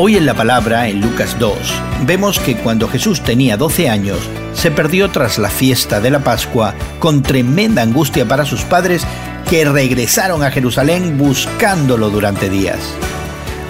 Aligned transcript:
Hoy 0.00 0.16
en 0.16 0.26
la 0.26 0.34
palabra, 0.34 0.88
en 0.88 1.00
Lucas 1.00 1.36
2, 1.40 1.58
vemos 2.06 2.38
que 2.38 2.56
cuando 2.56 2.86
Jesús 2.86 3.20
tenía 3.20 3.56
12 3.56 3.88
años, 3.88 4.20
se 4.52 4.70
perdió 4.70 5.10
tras 5.10 5.38
la 5.38 5.50
fiesta 5.50 6.00
de 6.00 6.12
la 6.12 6.20
Pascua 6.20 6.72
con 7.00 7.20
tremenda 7.20 7.82
angustia 7.82 8.24
para 8.24 8.44
sus 8.44 8.62
padres 8.62 9.02
que 9.50 9.64
regresaron 9.64 10.44
a 10.44 10.52
Jerusalén 10.52 11.18
buscándolo 11.18 12.10
durante 12.10 12.48
días. 12.48 12.78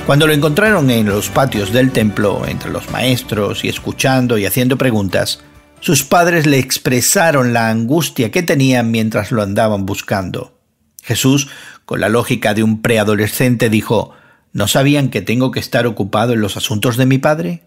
Cuando 0.05 0.27
lo 0.27 0.35
encontraron 0.35 0.91
en 0.91 1.07
los 1.07 1.31
patios 1.31 1.73
del 1.73 1.93
templo, 1.93 2.43
entre 2.47 2.71
los 2.71 2.91
maestros 2.91 3.65
y 3.65 3.71
escuchando 3.71 4.37
y 4.37 4.45
haciendo 4.45 4.77
preguntas, 4.77 5.41
sus 5.81 6.05
padres 6.05 6.45
le 6.45 6.59
expresaron 6.59 7.55
la 7.55 7.71
angustia 7.71 8.31
que 8.31 8.43
tenían 8.43 8.91
mientras 8.91 9.33
lo 9.33 9.41
andaban 9.41 9.87
buscando. 9.87 10.61
Jesús, 11.03 11.49
con 11.87 12.03
la 12.03 12.11
lógica 12.11 12.53
de 12.53 12.63
un 12.63 12.83
preadolescente, 12.83 13.71
dijo, 13.71 14.13
¿No 14.53 14.69
sabían 14.69 15.11
que 15.11 15.23
tengo 15.23 15.51
que 15.51 15.61
estar 15.61 15.87
ocupado 15.87 16.33
en 16.33 16.41
los 16.41 16.57
asuntos 16.57 16.97
de 16.97 17.07
mi 17.07 17.19
Padre? 17.19 17.63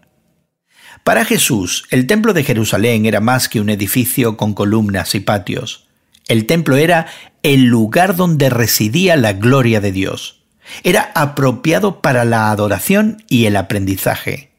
Para 1.04 1.24
Jesús, 1.24 1.84
el 1.90 2.06
templo 2.06 2.32
de 2.32 2.44
Jerusalén 2.44 3.06
era 3.06 3.20
más 3.20 3.48
que 3.48 3.60
un 3.60 3.70
edificio 3.70 4.36
con 4.36 4.54
columnas 4.54 5.14
y 5.14 5.20
patios. 5.20 5.88
El 6.28 6.46
templo 6.46 6.76
era 6.76 7.06
el 7.42 7.64
lugar 7.64 8.14
donde 8.14 8.50
residía 8.50 9.16
la 9.16 9.32
gloria 9.32 9.80
de 9.80 9.92
Dios. 9.92 10.42
Era 10.84 11.10
apropiado 11.14 12.00
para 12.00 12.24
la 12.24 12.50
adoración 12.50 13.22
y 13.28 13.46
el 13.46 13.56
aprendizaje. 13.56 14.52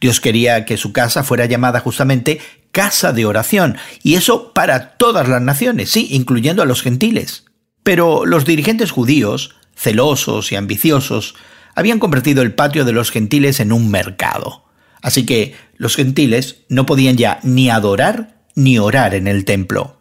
Dios 0.00 0.20
quería 0.20 0.64
que 0.64 0.76
su 0.76 0.92
casa 0.92 1.24
fuera 1.24 1.46
llamada 1.46 1.80
justamente 1.80 2.40
casa 2.72 3.12
de 3.12 3.26
oración, 3.26 3.76
y 4.02 4.14
eso 4.14 4.52
para 4.52 4.92
todas 4.96 5.28
las 5.28 5.42
naciones, 5.42 5.90
sí, 5.90 6.08
incluyendo 6.10 6.62
a 6.62 6.66
los 6.66 6.82
gentiles. 6.82 7.44
Pero 7.82 8.24
los 8.26 8.44
dirigentes 8.44 8.92
judíos, 8.92 9.56
celosos 9.74 10.52
y 10.52 10.56
ambiciosos, 10.56 11.34
habían 11.80 11.98
convertido 11.98 12.42
el 12.42 12.54
patio 12.54 12.84
de 12.84 12.92
los 12.92 13.10
gentiles 13.10 13.60
en 13.60 13.72
un 13.72 13.90
mercado. 13.90 14.64
Así 15.02 15.26
que 15.26 15.54
los 15.76 15.96
gentiles 15.96 16.58
no 16.68 16.86
podían 16.86 17.16
ya 17.16 17.40
ni 17.42 17.70
adorar 17.70 18.44
ni 18.54 18.78
orar 18.78 19.14
en 19.14 19.26
el 19.26 19.44
templo. 19.44 19.96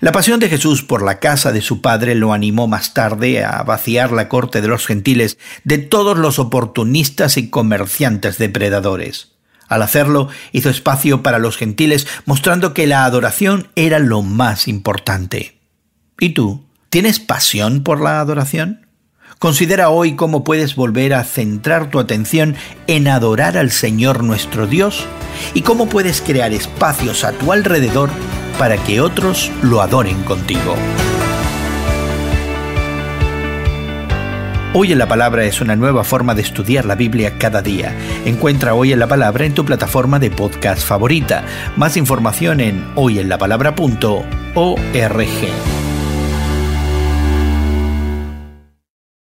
La 0.00 0.12
pasión 0.12 0.40
de 0.40 0.48
Jesús 0.48 0.82
por 0.82 1.02
la 1.02 1.20
casa 1.20 1.52
de 1.52 1.60
su 1.60 1.80
padre 1.80 2.14
lo 2.14 2.32
animó 2.32 2.66
más 2.66 2.92
tarde 2.92 3.44
a 3.44 3.62
vaciar 3.62 4.12
la 4.12 4.28
corte 4.28 4.60
de 4.60 4.68
los 4.68 4.86
gentiles 4.86 5.38
de 5.64 5.78
todos 5.78 6.18
los 6.18 6.38
oportunistas 6.38 7.36
y 7.36 7.48
comerciantes 7.48 8.38
depredadores. 8.38 9.36
Al 9.68 9.82
hacerlo, 9.82 10.28
hizo 10.52 10.70
espacio 10.70 11.22
para 11.22 11.38
los 11.38 11.56
gentiles, 11.56 12.06
mostrando 12.24 12.72
que 12.72 12.86
la 12.86 13.04
adoración 13.04 13.68
era 13.74 13.98
lo 13.98 14.22
más 14.22 14.68
importante. 14.68 15.60
¿Y 16.18 16.30
tú? 16.30 16.66
¿Tienes 16.88 17.18
pasión 17.18 17.82
por 17.82 18.00
la 18.00 18.20
adoración? 18.20 18.85
Considera 19.38 19.90
hoy 19.90 20.16
cómo 20.16 20.44
puedes 20.44 20.76
volver 20.76 21.12
a 21.12 21.22
centrar 21.22 21.90
tu 21.90 21.98
atención 21.98 22.56
en 22.86 23.06
adorar 23.06 23.58
al 23.58 23.70
Señor 23.70 24.24
nuestro 24.24 24.66
Dios 24.66 25.04
y 25.52 25.60
cómo 25.60 25.88
puedes 25.88 26.22
crear 26.22 26.54
espacios 26.54 27.22
a 27.22 27.32
tu 27.32 27.52
alrededor 27.52 28.08
para 28.58 28.78
que 28.78 29.02
otros 29.02 29.52
lo 29.62 29.82
adoren 29.82 30.22
contigo. 30.22 30.74
Hoy 34.72 34.92
en 34.92 34.98
la 34.98 35.08
Palabra 35.08 35.44
es 35.44 35.60
una 35.60 35.76
nueva 35.76 36.04
forma 36.04 36.34
de 36.34 36.42
estudiar 36.42 36.84
la 36.84 36.94
Biblia 36.94 37.38
cada 37.38 37.62
día. 37.62 37.96
Encuentra 38.26 38.74
Hoy 38.74 38.92
en 38.92 38.98
la 38.98 39.06
Palabra 39.06 39.46
en 39.46 39.54
tu 39.54 39.64
plataforma 39.64 40.18
de 40.18 40.30
podcast 40.30 40.82
favorita. 40.82 41.44
Más 41.76 41.96
información 41.96 42.60
en 42.60 42.86
hoyenlapalabra.org. 42.94 45.75